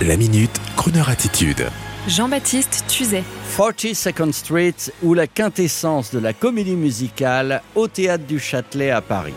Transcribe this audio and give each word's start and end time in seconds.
La 0.00 0.16
minute, 0.16 0.50
Kroneur 0.76 1.10
attitude. 1.10 1.68
Jean-Baptiste 2.08 2.84
Tuzet. 2.88 3.22
42nd 3.56 4.32
Street 4.32 4.74
ou 5.02 5.14
la 5.14 5.28
quintessence 5.28 6.12
de 6.12 6.18
la 6.18 6.32
comédie 6.32 6.74
musicale 6.74 7.62
au 7.76 7.86
théâtre 7.86 8.24
du 8.26 8.40
Châtelet 8.40 8.90
à 8.90 9.00
Paris. 9.00 9.34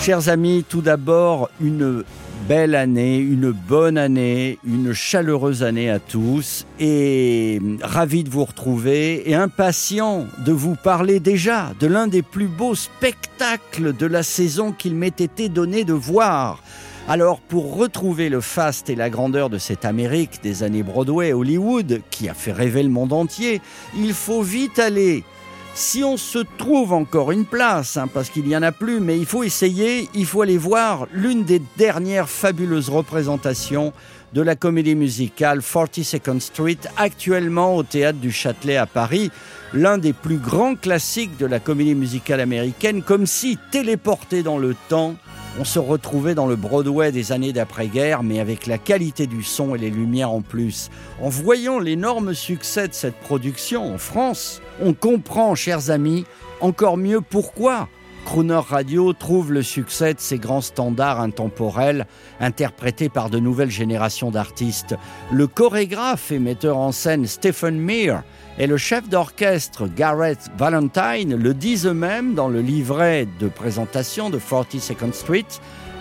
Chers 0.00 0.28
amis, 0.28 0.64
tout 0.68 0.80
d'abord, 0.80 1.50
une 1.60 2.02
belle 2.48 2.74
année, 2.74 3.18
une 3.18 3.52
bonne 3.52 3.96
année, 3.96 4.58
une 4.66 4.92
chaleureuse 4.92 5.62
année 5.62 5.88
à 5.88 6.00
tous 6.00 6.66
et 6.80 7.60
ravi 7.82 8.24
de 8.24 8.30
vous 8.30 8.44
retrouver 8.44 9.30
et 9.30 9.36
impatient 9.36 10.26
de 10.44 10.52
vous 10.52 10.74
parler 10.74 11.20
déjà 11.20 11.72
de 11.78 11.86
l'un 11.86 12.08
des 12.08 12.22
plus 12.22 12.48
beaux 12.48 12.74
spectacles 12.74 13.96
de 13.96 14.06
la 14.06 14.24
saison 14.24 14.72
qu'il 14.72 14.96
m'ait 14.96 15.08
été 15.08 15.48
donné 15.48 15.84
de 15.84 15.92
voir. 15.92 16.60
Alors 17.08 17.38
pour 17.38 17.76
retrouver 17.76 18.28
le 18.28 18.40
faste 18.40 18.90
et 18.90 18.96
la 18.96 19.10
grandeur 19.10 19.48
de 19.48 19.58
cette 19.58 19.84
Amérique 19.84 20.40
des 20.42 20.64
années 20.64 20.82
Broadway, 20.82 21.32
Hollywood, 21.32 22.00
qui 22.10 22.28
a 22.28 22.34
fait 22.34 22.50
rêver 22.50 22.82
le 22.82 22.88
monde 22.88 23.12
entier, 23.12 23.60
il 23.96 24.12
faut 24.12 24.42
vite 24.42 24.80
aller. 24.80 25.22
Si 25.76 26.02
on 26.02 26.16
se 26.16 26.40
trouve 26.58 26.92
encore 26.92 27.30
une 27.30 27.44
place, 27.44 27.96
hein, 27.96 28.08
parce 28.12 28.28
qu'il 28.28 28.46
n'y 28.46 28.56
en 28.56 28.62
a 28.62 28.72
plus, 28.72 28.98
mais 28.98 29.18
il 29.18 29.26
faut 29.26 29.44
essayer, 29.44 30.08
il 30.14 30.26
faut 30.26 30.42
aller 30.42 30.58
voir 30.58 31.06
l'une 31.12 31.44
des 31.44 31.62
dernières 31.76 32.28
fabuleuses 32.28 32.88
représentations 32.88 33.92
de 34.32 34.42
la 34.42 34.56
comédie 34.56 34.96
musicale 34.96 35.60
42nd 35.60 36.40
Street, 36.40 36.78
actuellement 36.96 37.76
au 37.76 37.84
théâtre 37.84 38.18
du 38.18 38.32
Châtelet 38.32 38.78
à 38.78 38.86
Paris, 38.86 39.30
l'un 39.72 39.98
des 39.98 40.12
plus 40.12 40.38
grands 40.38 40.74
classiques 40.74 41.36
de 41.36 41.46
la 41.46 41.60
comédie 41.60 41.94
musicale 41.94 42.40
américaine, 42.40 43.02
comme 43.02 43.26
si 43.26 43.58
téléporté 43.70 44.42
dans 44.42 44.58
le 44.58 44.74
temps, 44.88 45.14
on 45.58 45.64
se 45.64 45.78
retrouvait 45.78 46.34
dans 46.34 46.46
le 46.46 46.56
Broadway 46.56 47.12
des 47.12 47.32
années 47.32 47.52
d'après-guerre, 47.52 48.22
mais 48.22 48.40
avec 48.40 48.66
la 48.66 48.78
qualité 48.78 49.26
du 49.26 49.42
son 49.42 49.74
et 49.74 49.78
les 49.78 49.90
lumières 49.90 50.30
en 50.30 50.42
plus. 50.42 50.90
En 51.20 51.28
voyant 51.28 51.78
l'énorme 51.78 52.34
succès 52.34 52.88
de 52.88 52.94
cette 52.94 53.16
production 53.16 53.94
en 53.94 53.98
France, 53.98 54.60
on 54.82 54.92
comprend, 54.92 55.54
chers 55.54 55.90
amis, 55.90 56.24
encore 56.60 56.96
mieux 56.96 57.20
pourquoi 57.20 57.88
Crooner 58.26 58.60
Radio 58.68 59.12
trouve 59.12 59.52
le 59.52 59.62
succès 59.62 60.12
de 60.12 60.18
ces 60.18 60.38
grands 60.38 60.60
standards 60.60 61.20
intemporels 61.20 62.08
interprétés 62.40 63.08
par 63.08 63.30
de 63.30 63.38
nouvelles 63.38 63.70
générations 63.70 64.32
d'artistes. 64.32 64.96
Le 65.30 65.46
chorégraphe 65.46 66.32
et 66.32 66.40
metteur 66.40 66.76
en 66.76 66.90
scène 66.90 67.26
Stephen 67.26 67.78
Meir 67.78 68.24
et 68.58 68.66
le 68.66 68.76
chef 68.78 69.08
d'orchestre 69.08 69.86
Gareth 69.86 70.50
Valentine 70.58 71.36
le 71.36 71.54
disent 71.54 71.86
eux-mêmes 71.86 72.34
dans 72.34 72.48
le 72.48 72.60
livret 72.60 73.28
de 73.38 73.46
présentation 73.46 74.28
de 74.28 74.40
42nd 74.40 75.12
Street. 75.12 75.46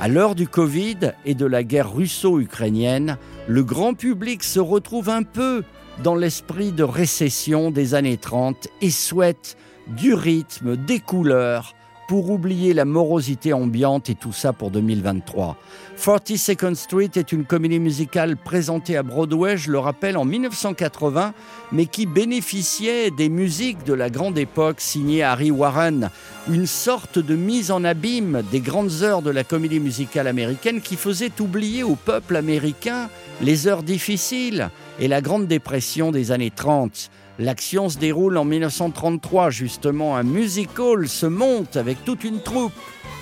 À 0.00 0.08
l'heure 0.08 0.34
du 0.34 0.48
Covid 0.48 1.12
et 1.24 1.34
de 1.34 1.46
la 1.46 1.62
guerre 1.62 1.94
russo-ukrainienne, 1.94 3.16
le 3.46 3.62
grand 3.62 3.94
public 3.94 4.42
se 4.42 4.58
retrouve 4.58 5.08
un 5.08 5.22
peu 5.22 5.62
dans 6.02 6.16
l'esprit 6.16 6.72
de 6.72 6.82
récession 6.84 7.70
des 7.70 7.94
années 7.94 8.16
30 8.16 8.66
et 8.82 8.90
souhaite 8.90 9.56
du 9.86 10.14
rythme, 10.14 10.76
des 10.76 11.00
couleurs, 11.00 11.74
pour 12.08 12.30
oublier 12.30 12.72
la 12.72 12.86
morosité 12.86 13.52
ambiante 13.52 14.08
et 14.08 14.14
tout 14.14 14.32
ça 14.32 14.54
pour 14.54 14.70
2023. 14.70 15.58
42nd 16.00 16.74
Street 16.74 17.10
est 17.14 17.32
une 17.32 17.44
comédie 17.44 17.78
musicale 17.78 18.38
présentée 18.38 18.96
à 18.96 19.02
Broadway, 19.02 19.58
je 19.58 19.70
le 19.70 19.78
rappelle, 19.78 20.16
en 20.16 20.24
1980, 20.24 21.34
mais 21.70 21.84
qui 21.84 22.06
bénéficiait 22.06 23.10
des 23.10 23.28
musiques 23.28 23.84
de 23.84 23.92
la 23.92 24.08
grande 24.08 24.38
époque 24.38 24.80
signées 24.80 25.22
Harry 25.22 25.50
Warren, 25.50 26.08
une 26.48 26.66
sorte 26.66 27.18
de 27.18 27.36
mise 27.36 27.70
en 27.70 27.84
abîme 27.84 28.42
des 28.50 28.60
grandes 28.60 29.02
heures 29.02 29.20
de 29.20 29.30
la 29.30 29.44
comédie 29.44 29.78
musicale 29.78 30.28
américaine 30.28 30.80
qui 30.80 30.96
faisait 30.96 31.38
oublier 31.40 31.82
au 31.82 31.94
peuple 31.94 32.36
américain 32.36 33.10
les 33.42 33.68
heures 33.68 33.82
difficiles 33.82 34.70
et 34.98 35.08
la 35.08 35.20
Grande 35.20 35.46
Dépression 35.46 36.10
des 36.10 36.32
années 36.32 36.50
30. 36.50 37.10
L'action 37.38 37.88
se 37.88 37.98
déroule 37.98 38.36
en 38.36 38.44
1933, 38.44 39.50
justement. 39.50 40.16
Un 40.16 40.24
musical 40.24 41.08
se 41.08 41.26
monte 41.26 41.76
avec 41.76 42.04
toute 42.04 42.24
une 42.24 42.40
troupe, 42.40 42.72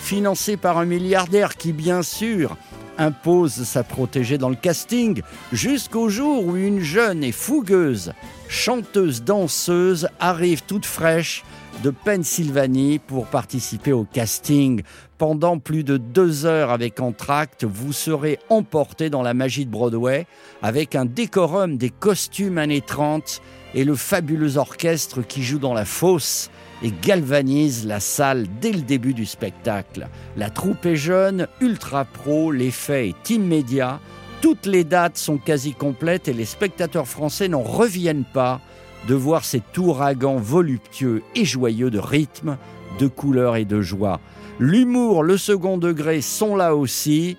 financée 0.00 0.56
par 0.56 0.78
un 0.78 0.86
milliardaire 0.86 1.56
qui, 1.56 1.72
bien 1.72 2.02
sûr, 2.02 2.56
impose 2.96 3.52
sa 3.64 3.82
protégée 3.82 4.38
dans 4.38 4.48
le 4.48 4.56
casting, 4.56 5.20
jusqu'au 5.52 6.08
jour 6.08 6.46
où 6.46 6.56
une 6.56 6.80
jeune 6.80 7.22
et 7.22 7.32
fougueuse 7.32 8.12
chanteuse-danseuse 8.48 10.08
arrive 10.20 10.62
toute 10.62 10.86
fraîche 10.86 11.44
de 11.82 11.91
Pennsylvanie 11.91 12.98
pour 12.98 13.26
participer 13.26 13.92
au 13.92 14.04
casting. 14.04 14.82
Pendant 15.18 15.58
plus 15.58 15.84
de 15.84 15.96
deux 15.96 16.46
heures 16.46 16.70
avec 16.70 17.00
Entracte, 17.00 17.64
vous 17.64 17.92
serez 17.92 18.38
emporté 18.48 19.10
dans 19.10 19.22
la 19.22 19.34
magie 19.34 19.66
de 19.66 19.70
Broadway 19.70 20.26
avec 20.62 20.94
un 20.94 21.04
décorum 21.04 21.76
des 21.76 21.91
costumes 21.91 22.58
années 22.58 22.80
30 22.80 23.42
et 23.76 23.84
le 23.84 23.94
fabuleux 23.94 24.56
orchestre 24.56 25.22
qui 25.22 25.44
joue 25.44 25.60
dans 25.60 25.75
la 25.75 25.84
fosse 25.84 26.50
et 26.82 26.91
galvanise 27.03 27.87
la 27.87 28.00
salle 28.00 28.47
dès 28.60 28.72
le 28.72 28.81
début 28.81 29.14
du 29.14 29.26
spectacle. 29.26 30.09
La 30.37 30.50
troupe 30.50 30.84
est 30.87 30.97
jeune, 30.97 31.47
ultra 31.60 32.06
pro, 32.06 32.50
l'effet 32.50 33.10
est 33.10 33.31
immédiat, 33.31 34.00
toutes 34.41 34.66
les 34.66 34.82
dates 34.82 35.19
sont 35.19 35.38
quasi 35.38 35.75
complètes 35.75 36.26
et 36.26 36.32
les 36.32 36.44
spectateurs 36.47 37.06
français 37.06 37.48
n'en 37.48 37.62
reviennent 37.62 38.26
pas 38.32 38.60
de 39.09 39.15
voir 39.15 39.44
cet 39.44 39.76
ouragan 39.78 40.36
voluptueux 40.36 41.22
et 41.34 41.44
joyeux 41.44 41.91
de 41.91 41.98
rythme, 41.98 42.56
de 42.98 43.06
couleurs 43.06 43.56
et 43.56 43.65
de 43.65 43.82
joie. 43.82 44.20
L'humour, 44.59 45.22
le 45.22 45.36
second 45.36 45.76
degré 45.76 46.22
sont 46.22 46.56
là 46.56 46.75
aussi. 46.75 47.36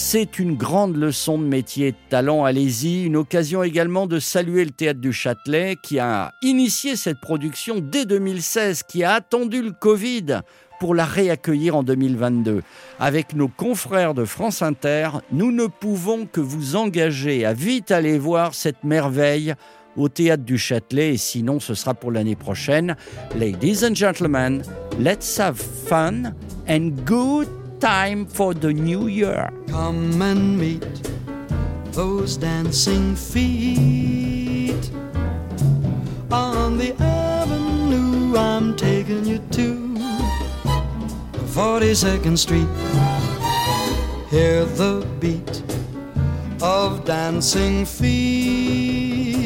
C'est 0.00 0.38
une 0.38 0.54
grande 0.54 0.96
leçon 0.96 1.38
de 1.38 1.44
métier 1.44 1.90
de 1.90 1.96
talent, 2.08 2.44
allez-y. 2.44 3.02
Une 3.02 3.16
occasion 3.16 3.64
également 3.64 4.06
de 4.06 4.20
saluer 4.20 4.64
le 4.64 4.70
théâtre 4.70 5.00
du 5.00 5.12
Châtelet 5.12 5.74
qui 5.82 5.98
a 5.98 6.32
initié 6.40 6.94
cette 6.94 7.20
production 7.20 7.80
dès 7.80 8.06
2016, 8.06 8.84
qui 8.84 9.02
a 9.02 9.14
attendu 9.14 9.60
le 9.60 9.72
Covid 9.72 10.42
pour 10.78 10.94
la 10.94 11.04
réaccueillir 11.04 11.74
en 11.74 11.82
2022. 11.82 12.62
Avec 13.00 13.34
nos 13.34 13.48
confrères 13.48 14.14
de 14.14 14.24
France 14.24 14.62
Inter, 14.62 15.08
nous 15.32 15.50
ne 15.50 15.66
pouvons 15.66 16.26
que 16.26 16.40
vous 16.40 16.76
engager 16.76 17.44
à 17.44 17.52
vite 17.52 17.90
aller 17.90 18.20
voir 18.20 18.54
cette 18.54 18.84
merveille 18.84 19.54
au 19.96 20.08
théâtre 20.08 20.44
du 20.44 20.58
Châtelet 20.58 21.14
et 21.14 21.18
sinon 21.18 21.58
ce 21.58 21.74
sera 21.74 21.94
pour 21.94 22.12
l'année 22.12 22.36
prochaine. 22.36 22.94
Ladies 23.34 23.84
and 23.84 23.96
gentlemen, 23.96 24.62
let's 25.00 25.40
have 25.40 25.56
fun 25.58 26.34
and 26.68 26.90
good 27.04 27.48
time 27.80 28.26
for 28.26 28.54
the 28.54 28.72
new 28.72 29.06
year. 29.06 29.50
Come 29.68 30.20
and 30.22 30.58
meet 30.58 31.10
those 31.92 32.36
dancing 32.36 33.14
feet 33.14 34.90
on 36.30 36.76
the 36.76 36.94
avenue 37.00 38.36
I'm 38.36 38.76
taking 38.76 39.24
you 39.24 39.38
to 39.52 39.94
42nd 41.54 42.36
Street. 42.38 42.68
Hear 44.30 44.64
the 44.64 45.06
beat 45.20 45.62
of 46.62 47.04
dancing 47.04 47.84
feet. 47.86 49.38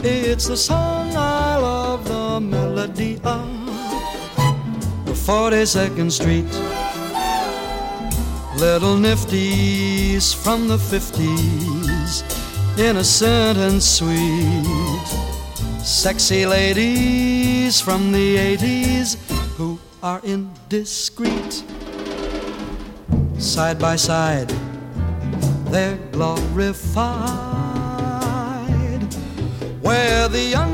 It's 0.00 0.46
the 0.48 0.56
song 0.56 1.16
I 1.16 1.56
love, 1.56 2.04
the 2.06 2.40
melody 2.40 3.18
of 3.24 3.53
42nd 5.24 6.12
Street. 6.12 6.44
Little 8.60 8.96
nifties 8.98 10.34
from 10.34 10.68
the 10.68 10.76
50s, 10.76 12.22
innocent 12.78 13.58
and 13.58 13.82
sweet. 13.82 15.06
Sexy 15.82 16.44
ladies 16.44 17.80
from 17.80 18.12
the 18.12 18.36
80s 18.36 19.16
who 19.56 19.78
are 20.02 20.20
indiscreet. 20.24 21.64
Side 23.38 23.78
by 23.78 23.96
side, 23.96 24.52
they're 25.70 25.96
glorified. 26.12 26.84
Where 29.80 30.28
the 30.28 30.54
underworld 30.54 30.73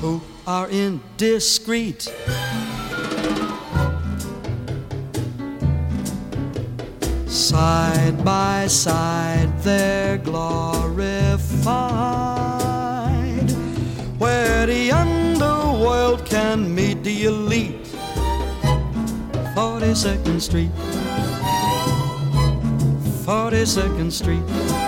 who 0.00 0.20
are 0.46 0.68
indiscreet. 0.70 2.02
Side 7.26 8.24
by 8.24 8.66
side, 8.68 9.50
they're 9.62 10.18
glorified. 10.18 11.38
Where 14.18 14.66
the 14.66 14.92
underworld 14.92 16.24
can 16.26 16.74
meet 16.74 17.02
the 17.02 17.24
elite. 17.24 17.86
42nd 19.56 20.40
Street. 20.40 20.70
42nd 23.24 24.12
Street. 24.12 24.87